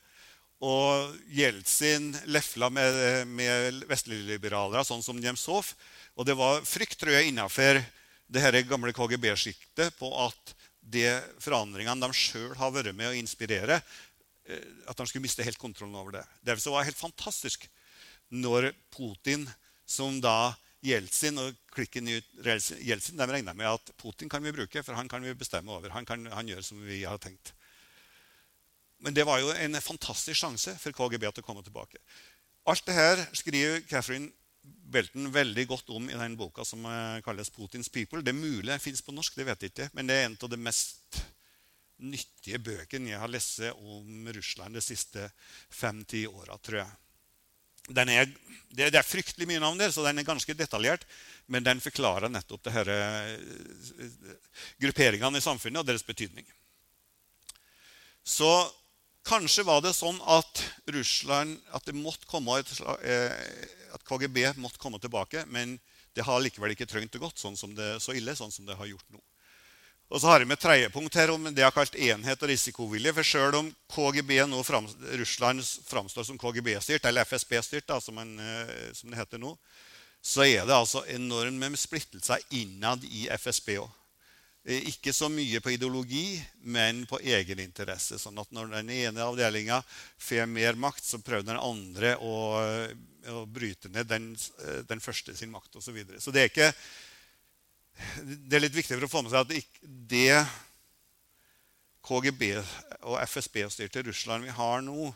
[0.62, 4.38] Og Jeltsin lefla med, med vestlige
[4.86, 5.74] sånn som Nemtsov.
[6.14, 7.82] Og det var frykt tror jeg, innenfor
[8.26, 11.04] det her gamle KGB-sjiktet på at de
[11.42, 13.80] forandringene de sjøl har vært med å inspirere,
[14.46, 16.24] eh, at de skulle miste helt kontrollen over det.
[16.44, 17.68] Derfor var det helt fantastisk
[18.30, 19.46] når Putin,
[19.86, 24.96] som da Jeltsin og klikken Jeltsin de regna med at Putin kan vi bruke, for
[24.96, 25.94] han kan vi bestemme over.
[25.96, 27.54] Han kan han gjøre som vi har tenkt.
[29.04, 32.00] Men det var jo en fantastisk sjanse for KGB til å komme tilbake.
[32.64, 34.30] Alt det her skriver Catherine
[34.64, 38.22] Belton veldig godt om i den boka som eh, kalles 'Putins People'.
[38.24, 40.36] Det er mulig den fins på norsk, det vet jeg ikke, men det er en
[40.40, 41.20] av de mest
[42.04, 45.28] nyttige bøkene jeg har lest om Russland de siste
[45.70, 46.94] fem-ti åra, tror jeg.
[47.92, 48.30] Er,
[48.72, 51.04] det, er fryktelig mye navn der, så den er ganske detaljert.
[51.52, 53.34] Men den forklarer nettopp det eh,
[54.80, 56.48] grupperingene i samfunnet og deres betydning.
[58.24, 58.48] Så
[59.24, 60.62] kanskje var det sånn at
[60.94, 63.32] Russland, at, et, eh,
[63.96, 65.44] at KGB måtte komme tilbake.
[65.48, 65.78] Men
[66.14, 68.90] det har likevel ikke trengt å gått sånn det, så ille sånn som det har
[68.90, 69.22] gjort nå.
[70.12, 72.50] Og så har vi et tredje punkt her om det jeg har kalt enhet og
[72.50, 73.14] risikovilje.
[73.16, 74.86] For selv om KGB nå frem,
[75.18, 79.56] Russland framstår som KGB-styrt, eller FSB-styrt, som, eh, som, det heter nå,
[80.22, 83.90] så er det altså enormt med splittelser innad i FSB òg.
[84.64, 88.16] Eh, ikke så mye på ideologi, men på egeninteresse.
[88.20, 89.82] Sånn at når den ene avdelinga
[90.16, 92.36] får mer makt, så prøver den andre å,
[93.28, 94.30] å bryte ned den,
[94.64, 95.90] eh, den, første sin makt osv.
[95.90, 96.20] Så, videre.
[96.20, 96.72] så det er ikke
[98.24, 99.76] det er litt viktig for å få med seg at
[100.10, 100.40] det
[102.04, 102.48] KGB
[103.04, 105.12] og FSB-styrte Russland vi har nå,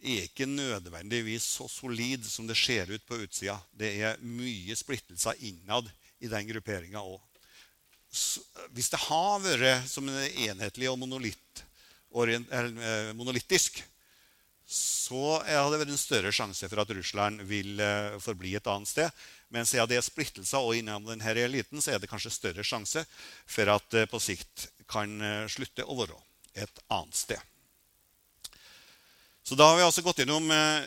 [0.00, 3.58] er ikke nødvendigvis så solid som det ser ut på utsida.
[3.70, 5.92] Det er mye splittelser innad
[6.24, 7.20] i den grupperinga òg.
[8.10, 13.78] Hvis det har vært som en enhetlig og eh, monolittisk,
[14.70, 18.90] så hadde det vært en større sjanse for at Russland vil eh, forbli et annet
[18.90, 19.22] sted.
[19.50, 23.02] Men siden det er splittelser og innom denne eliten, så er det kanskje større sjanse
[23.50, 26.18] for at det på sikt kan eh, slutte å være
[26.62, 27.42] et annet sted.
[29.42, 30.86] Så da har vi altså gått gjennom eh,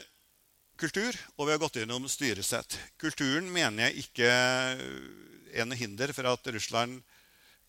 [0.80, 2.80] kultur, og vi har gått gjennom styresett.
[3.02, 7.04] Kulturen mener jeg ikke er noe hinder for at Russland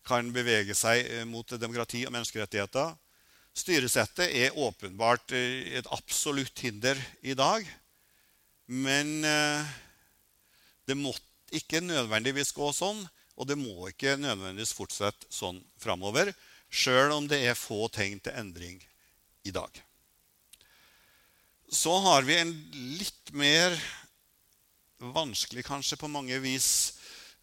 [0.07, 2.93] kan bevege seg eh, mot demokrati og menneskerettigheter.
[3.55, 7.63] Styresettet er åpenbart et absolutt hinder i dag.
[8.67, 9.21] Men
[10.83, 12.99] det måtte ikke nødvendigvis gå sånn,
[13.39, 16.33] og det må ikke nødvendigvis fortsette sånn framover,
[16.67, 18.81] sjøl om det er få tegn til endring
[19.47, 19.69] i dag.
[21.71, 22.53] Så har vi en
[22.99, 23.73] litt mer
[24.99, 26.94] vanskelig, kanskje på mange vis eh,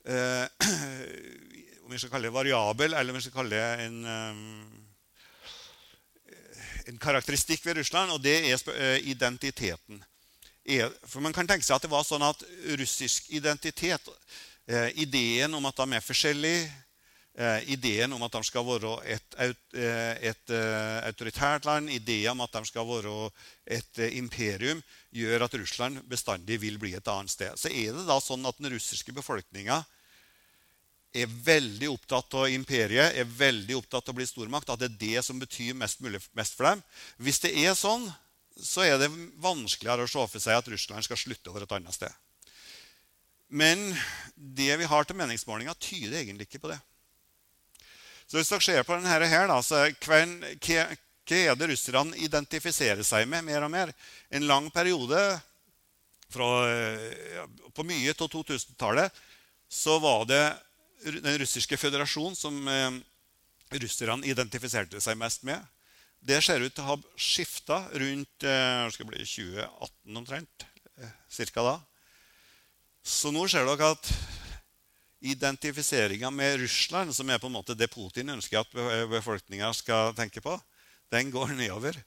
[1.85, 4.35] Om vi skal kalle det variabel, eller om vi skal kalle det en, eh,
[6.89, 10.05] en karakteristikk ved Russland, og det er eh, identiteten.
[11.07, 12.43] For Man kan tenke seg at det var sånn at
[12.79, 14.09] russisk identitet,
[14.67, 16.73] eh, ideen om at de er forskjellige, eh,
[17.65, 20.51] ideen om at de skal være et, eh, et,
[21.09, 23.31] autoritært land, ideen om at de skal være
[23.65, 27.57] et imperium, gjør at Russland bestandig vil bli et annet sted.
[27.57, 29.81] Så er det da sånn at den russiske befolkninga
[31.13, 35.01] er veldig opptatt av imperiet, er veldig opptatt av å bli stormakt, at det er
[35.01, 36.85] det som betyr mest, mulig, mest for dem.
[37.21, 38.07] Hvis det er sånn,
[38.57, 41.97] så er det vanskeligere å se for seg at Russland skal slutte over et annet
[41.97, 42.13] sted.
[43.53, 43.93] Men
[44.37, 46.81] det vi har til meningsmålinger, tyder egentlig ikke på det.
[48.33, 53.45] Så hvis dere ser på denne her, da, så er det russerne identifiserer seg med
[53.45, 53.93] mer og mer?
[54.33, 55.21] En lang periode
[56.33, 56.49] fra,
[57.77, 59.21] på mye av 2000-tallet
[59.69, 60.41] så var det
[61.21, 62.97] den russiske føderasjonen som eh,
[63.85, 65.61] russerne identifiserte seg mest med
[66.23, 70.67] det ser ut til å ha skifta rundt eh, skal bli 2018 omtrent.
[71.03, 71.75] Eh, cirka da.
[73.03, 74.13] Så nå ser dere at
[75.23, 80.43] identifiseringa med Russland, som er på en måte det Putin ønsker at befolkninga skal tenke
[80.43, 80.57] på,
[81.13, 81.99] den går nedover.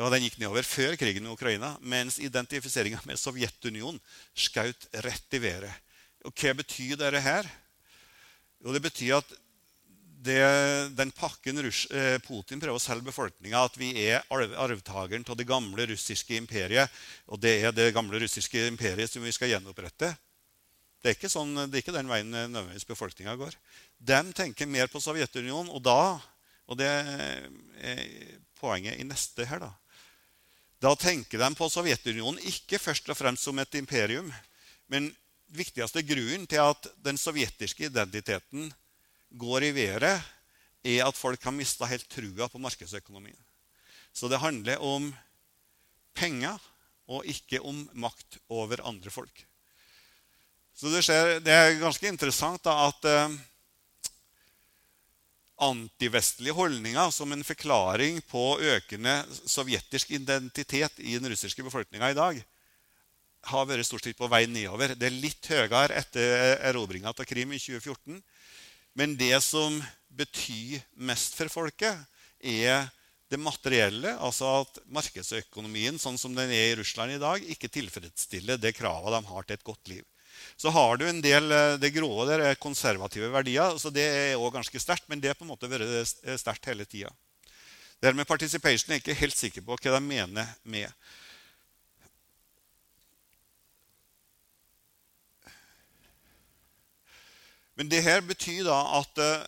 [0.00, 4.00] Og Den gikk nedover før krigen i Ukraina, mens identifiseringa med Sovjetunionen
[4.38, 5.72] skjøt rett i været.
[6.24, 7.48] Og Hva betyr dette her?
[8.60, 9.34] Jo, det betyr at
[10.20, 10.40] det,
[10.98, 15.38] den pakken Rus, eh, Putin prøver å selge befolkninga, at vi er arv, arvtakeren av
[15.38, 16.92] det gamle russiske imperiet,
[17.26, 20.12] og det er det gamle russiske imperiet som vi skal gjenopprette.
[21.00, 23.54] Det er sånn, det er ikke den veien nødvendigvis befolkninga går.
[23.96, 26.20] De tenker mer på Sovjetunionen, og da
[26.70, 27.48] Og det er
[28.60, 29.72] poenget i neste her, da.
[30.78, 34.30] Da tenker de på Sovjetunionen ikke først og fremst som et imperium,
[34.86, 35.10] men
[35.50, 38.70] viktigste grunnen til at den sovjetiske identiteten
[39.34, 40.22] går i været,
[40.86, 43.36] er at folk har mista helt trua på markedsøkonomien.
[44.14, 45.10] Så det handler om
[46.14, 46.62] penger
[47.10, 49.42] og ikke om makt over andre folk.
[50.80, 53.32] Så det, skjer, det er ganske interessant da, at eh,
[55.60, 62.40] antivestlige holdninger som en forklaring på økende sovjetisk identitet i den russiske befolkninga i dag,
[63.50, 64.94] har vært stort sett på vei nedover.
[64.96, 68.16] Det er litt høyere etter erobringa av Krim i 2014.
[68.96, 69.76] Men det som
[70.08, 72.08] betyr mest for folket,
[72.40, 72.88] er
[73.28, 74.14] det materielle.
[74.16, 79.12] Altså at markedsøkonomien sånn som den er i Russland i dag, ikke tilfredsstiller det kravet
[79.12, 80.09] de har til et godt liv.
[80.56, 83.78] Så har du en del eh, det grå der er konservative verdier.
[83.78, 86.08] så Det er også ganske sterkt, men det har på en måte vært
[86.40, 87.12] sterkt hele tida.
[88.00, 90.88] Det med participation er jeg ikke helt sikker på hva de mener med.
[97.80, 99.44] Men det her betyr da at eh,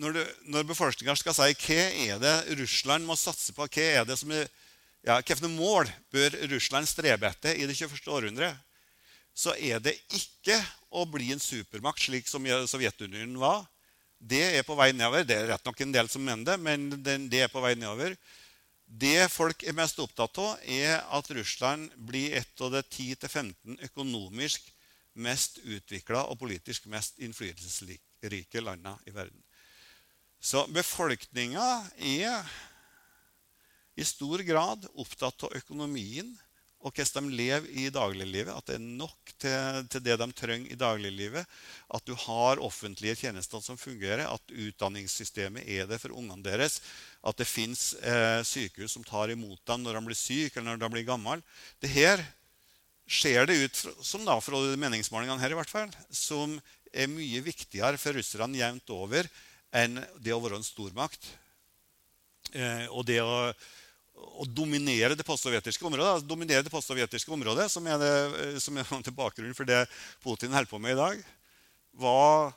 [0.00, 4.08] når, det, når befolkninga skal si hva er det Russland må satse på, hva er
[4.08, 4.48] det som er,
[5.08, 8.08] ja, hvilke mål bør Russland strebe etter i det 21.
[8.12, 8.60] århundret,
[9.34, 10.58] så er det ikke
[10.90, 13.64] å bli en supermakt slik som Sovjetunionen var.
[14.20, 15.24] Det er på vei nedover.
[15.24, 18.16] Det er rett nok en del som mener det, men det er på vei nedover.
[18.84, 24.66] Det folk er mest opptatt av, er at Russland blir et av de 10-15 økonomisk
[25.20, 29.38] mest utvikla og politisk mest innflytelsesrike landene i verden.
[30.40, 31.66] Så befolkninga
[31.96, 32.44] er
[33.94, 36.30] i stor grad opptatt av økonomien
[36.80, 38.54] og hvordan de lever i dagliglivet.
[38.56, 41.44] At det er nok til, til, det de trenger i dagliglivet.
[41.92, 44.24] At du har offentlige tjenester som fungerer.
[44.24, 46.78] At utdanningssystemet er det for ungene deres.
[47.20, 50.86] At det fins eh, sykehus som tar imot dem når de blir syke eller når
[50.86, 51.40] de blir gamle.
[51.84, 52.24] Det her
[53.10, 56.56] ser det ut som da, fra meningsmålingene her i hvert fall, som
[56.94, 59.28] er mye viktigere for russerne jevnt over
[59.76, 61.28] enn det å være en stormakt.
[62.54, 63.52] Eh, og det å
[64.40, 68.78] å dominere det postsovjetiske området, altså dominere det postsovjetiske området, som er, det, eh, som
[68.78, 69.84] er til bakgrunnen for det
[70.24, 71.24] Putin holder på med i dag,
[72.00, 72.52] var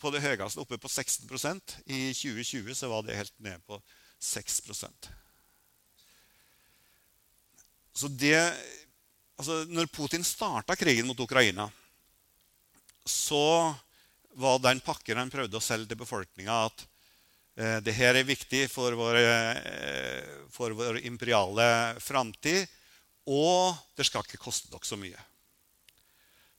[0.00, 3.76] på det høyeste oppe på 16% I 2020 så var det helt ned på
[4.20, 5.08] 6%
[7.92, 8.38] Så det
[9.40, 11.70] altså Når Putin starta krigen mot Ukraina,
[13.08, 13.72] så
[14.36, 16.84] var den pakken han prøvde å selge til befolkninga, at
[17.60, 22.64] Eh, Dette er viktig for vår, eh, for vår imperiale framtid.
[23.28, 25.18] Og det skal ikke koste dere så mye.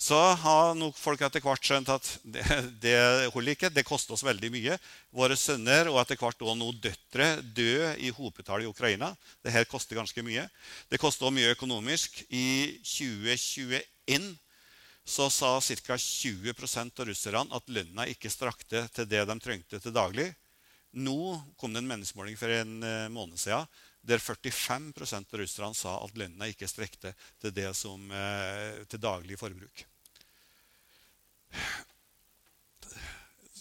[0.02, 2.41] Så har nok folk etter hvert skjønt at det,
[2.82, 3.70] det holder ikke.
[3.74, 4.78] Det koster oss veldig mye.
[5.14, 9.12] Våre sønner og etter hvert også noen døtre dør i hopetall i Ukraina.
[9.45, 10.47] Dette koster ganske mye.
[10.89, 12.24] Det koster også mye økonomisk.
[12.30, 14.32] I 2021
[15.06, 15.97] så sa ca.
[15.97, 20.32] 20% av russerne at lønna ikke strakte til det de trengte til daglig.
[20.91, 23.67] Nå kom det en meningsmåling for en eh, måned siden
[24.01, 29.37] der 45% av russerne sa at lønna ikke strekte til, det som, eh, til daglig
[29.39, 29.85] forbruk.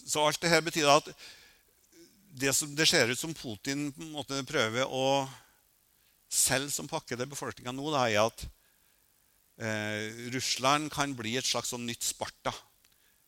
[0.01, 1.11] Så alt dette betyr at
[2.41, 3.91] det, som, det ser ut som Putin
[4.49, 5.29] prøver å
[6.31, 8.47] selge som pakke til befolkninga nå, da, er at
[9.61, 12.51] eh, Russland kan bli et slags sånn nytt Sparta.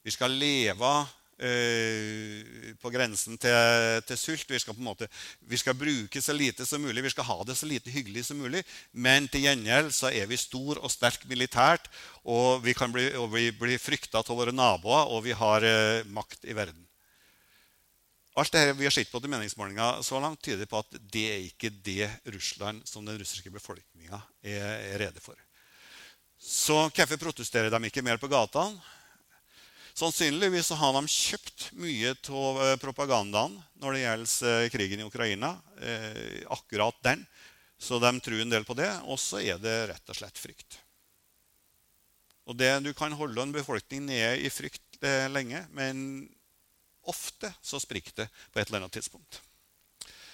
[0.04, 4.46] Vi skal leve Eh, på grensen til, til, sult.
[4.50, 5.10] Vi skal, på en måte,
[5.50, 8.40] vi skal bruke så lite som mulig, vi skal ha det så lite hyggelig som
[8.40, 8.64] mulig.
[8.92, 11.90] Men til gjengjeld så er vi stor og sterk militært,
[12.24, 13.34] og vi, kan bli, og
[13.82, 16.84] frykta av våre naboer, og vi har eh, makt i verden.
[18.34, 21.42] Alt det vi har sett på til meningsmålinga så langt, tyder på at det er
[21.46, 24.64] ikke det Russland som den russiske befolkninga er,
[24.94, 25.38] er rede for.
[26.44, 28.82] Så hvorfor protesterer de ikke mer på gatene?
[29.94, 35.52] Sannsynligvis har de kjøpt mye av eh, propagandaen når det gjelder eh, krigen i Ukraina.
[35.86, 37.22] Eh, akkurat den.
[37.78, 38.90] Så de tror en del på det.
[39.06, 40.80] Og så er det rett og slett frykt.
[42.50, 44.82] Og det, Du kan holde en befolkning nede i frykt
[45.32, 45.98] lenge, men
[47.12, 49.42] ofte så spriker det på et eller annet tidspunkt.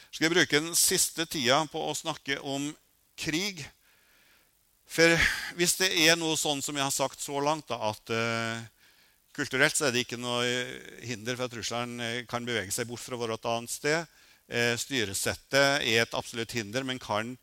[0.09, 2.67] Skal jeg bruke den siste tida på å snakke om
[3.17, 3.63] krig?
[4.89, 5.13] For
[5.57, 8.13] hvis det er noe sånn som jeg har sagt så langt, da, at
[9.39, 10.43] Kulturelt så er det ikke noe
[11.07, 14.17] hinder for at Russland eh, kan bevege seg bort fra å være et annet sted.
[14.51, 17.37] Eh, styresettet er et absolutt hinder, men kan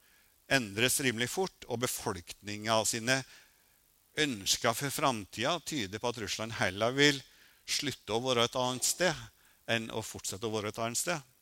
[0.53, 1.65] endres rimelig fort.
[1.73, 3.23] Og befolkninga sine
[4.21, 7.23] ønsker for framtida tyder på at Russland heller vil
[7.65, 9.25] slutte å være et annet sted
[9.73, 11.33] enn å fortsette å være et annet sted.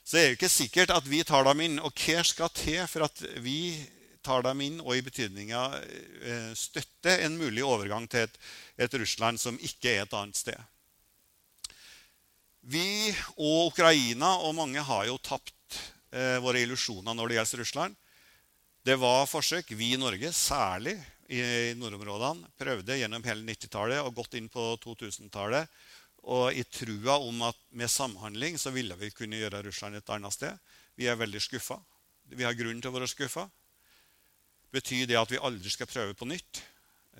[0.00, 1.76] Så det er jo ikke sikkert at vi tar dem inn.
[1.84, 3.76] Og hva skal til for at vi
[4.24, 8.36] tar dem inn og i betydninga eh, støtte en mulig overgang til et,
[8.76, 10.58] et, Russland som ikke er et annet sted.
[12.60, 13.10] Vi
[13.40, 15.78] og Ukraina og mange har jo tapt
[16.12, 17.96] eh, våre illusjoner når det gjelder Russland.
[18.84, 19.72] Det var forsøk.
[19.76, 20.96] Vi i Norge, særlig
[21.30, 25.68] i nordområdene, prøvde gjennom hele 90-tallet og gått inn på 2000-tallet.
[26.30, 30.36] Og i trua om at med samhandling så ville vi kunne gjøre Russland et annet
[30.36, 30.56] sted.
[30.98, 31.78] Vi er veldig skuffa.
[32.28, 33.46] Vi har grunn til å være skuffa.
[34.70, 36.62] Betyr det at vi aldri skal prøve på nytt?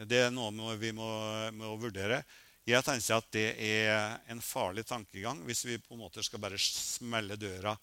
[0.07, 1.09] Det er noe vi må,
[1.57, 2.23] må vurdere.
[2.69, 6.61] Jeg tenker at det er en farlig tankegang hvis vi på en måte skal bare
[6.61, 7.75] smelle døra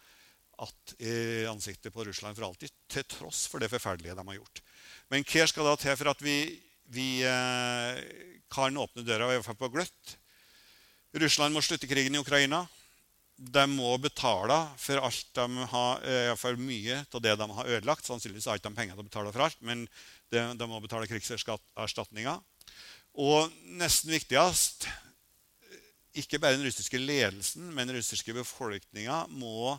[0.57, 4.61] at i ansiktet på Russland for alltid, til tross for det forferdelige de har gjort.
[5.11, 6.37] Men hva skal da til for at vi,
[6.89, 7.99] vi eh,
[8.49, 10.15] kan åpne døra, i hvert fall på gløtt?
[11.17, 12.63] Russland må slutte krigen i Ukraina.
[13.37, 18.05] De må betale for alt de har, eh, for mye av det de har ødelagt.
[18.05, 19.85] Sannsynligvis har de ikke penger til å betale for alt, men
[20.33, 22.39] de, de må betale krigserstatninger.
[23.17, 24.87] Og nesten viktigst
[26.17, 29.77] ikke bare den russiske ledelsen, men den russiske befolkninga må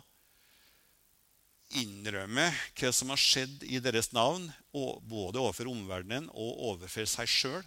[1.79, 2.47] innrømme
[2.79, 7.65] hva som har skjedd i deres navn, både overfor omverdenen og overfor seg sjøl.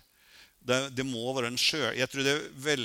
[0.63, 1.83] Det, det, må være en sjø...
[1.99, 2.85] Jeg tror det er, vel,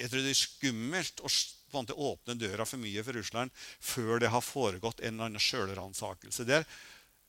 [0.00, 1.30] jeg tror det er skummelt å
[1.70, 5.30] på en måte åpne døra for mye for Russland før det har foregått en eller
[5.30, 6.66] annen sjølransakelse der.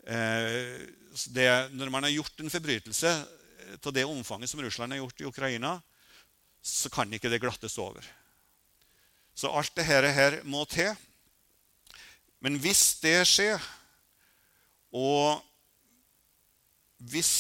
[0.07, 0.85] Eh,
[1.33, 3.13] det, når man har gjort en forbrytelse
[3.77, 5.73] av det omfanget som Russland har gjort i Ukraina,
[6.61, 8.05] så kan ikke det glattes over.
[9.38, 10.93] Så alt dette her må til.
[12.41, 13.61] Men hvis det skjer,
[14.93, 15.41] og
[16.97, 17.31] hvis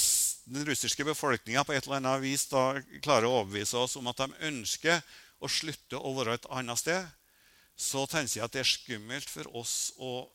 [0.47, 4.21] den russiske befolkninga på et eller annet vis da klarer å overbevise oss om at
[4.21, 5.01] de ønsker
[5.39, 7.05] å slutte å være et annet sted,
[7.77, 10.25] så tenker jeg at det er skummelt for oss å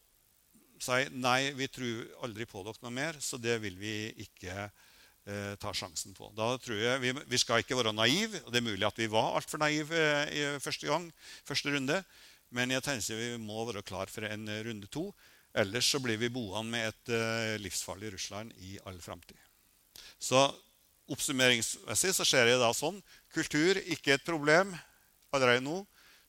[0.82, 3.94] si nei, vi tror aldri på dere noe mer, så det vil vi
[4.24, 6.30] ikke eh, ta sjansen på.
[6.38, 8.40] Da tror jeg, vi, vi skal ikke være naive.
[8.42, 11.06] og Det er mulig at vi var altfor naive eh, i første gang,
[11.46, 12.00] første runde.
[12.52, 15.06] Men jeg tenker vi må være klar for en runde to.
[15.54, 19.38] Ellers så blir vi boende med et eh, livsfarlig Russland i all framtid.
[20.18, 20.48] Så
[21.12, 22.98] oppsummeringsmessig så ser jeg da sånn.
[23.34, 24.72] Kultur ikke et problem
[25.36, 25.82] allerede nå.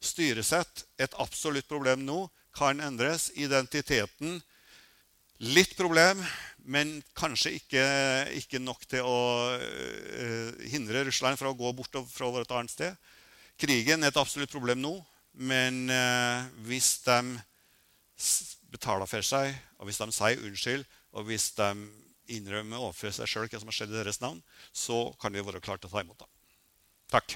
[0.03, 2.25] Styresett et absolutt problem nå.
[2.53, 3.29] Kan endres.
[3.39, 4.41] Identiteten
[5.43, 6.21] litt problem,
[6.69, 7.85] men kanskje ikke,
[8.39, 9.21] ikke nok til å
[9.57, 13.09] uh, hindre Russland fra å gå bort fra et annet sted.
[13.59, 14.95] Krigen er et absolutt problem nå.
[15.33, 17.17] Men uh, hvis de
[18.73, 21.71] betaler for seg, og hvis de sier unnskyld, og hvis de
[22.33, 24.39] innrømmer overfor seg sjøl hva som har skjedd i deres navn,
[24.71, 26.31] så kan vi være klare til å ta imot dem.
[27.13, 27.35] Takk.